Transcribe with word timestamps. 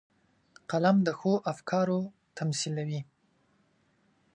قلم 0.69 0.97
د 1.07 1.09
ښو 1.19 1.31
افکارو 1.51 1.99
تمثیلوي 2.37 3.01